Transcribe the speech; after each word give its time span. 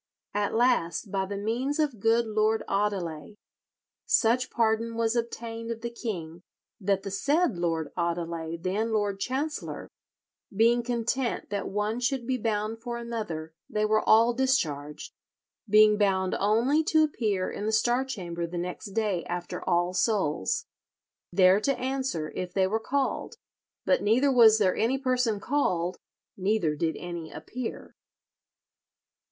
At 0.33 0.55
last, 0.55 1.11
by 1.11 1.27
the 1.27 1.37
means 1.37 1.77
of 1.77 1.99
good 1.99 2.25
Lord 2.25 2.63
Audeley, 2.67 3.35
such 4.07 4.49
pardon 4.49 4.95
was 4.97 5.15
obtained 5.15 5.69
of 5.69 5.81
the 5.81 5.91
king 5.91 6.41
that 6.79 7.03
the 7.03 7.11
said 7.11 7.55
Lord 7.59 7.91
Audeley, 7.95 8.57
then 8.59 8.91
Lord 8.91 9.19
Chancellor, 9.19 9.91
being 10.51 10.81
content 10.81 11.51
that 11.51 11.69
one 11.69 11.99
should 11.99 12.25
be 12.25 12.39
bound 12.39 12.81
for 12.81 12.97
another, 12.97 13.53
they 13.69 13.85
were 13.85 14.01
all 14.01 14.33
discharged, 14.33 15.13
being 15.69 15.99
bound 15.99 16.33
only 16.39 16.83
to 16.85 17.03
appear 17.03 17.51
in 17.51 17.67
the 17.67 17.71
Star 17.71 18.03
Chamber 18.03 18.47
the 18.47 18.57
next 18.57 18.93
day 18.93 19.23
after 19.25 19.61
All 19.69 19.93
Souls, 19.93 20.65
there 21.31 21.59
to 21.59 21.77
answer 21.77 22.31
if 22.31 22.55
they 22.55 22.65
were 22.65 22.79
called; 22.79 23.35
but 23.85 24.01
neither 24.01 24.31
was 24.31 24.57
there 24.57 24.75
any 24.75 24.97
person 24.97 25.39
called, 25.39 25.99
neither 26.35 26.75
did 26.75 26.97
any 26.97 27.31
appear." 27.31 27.93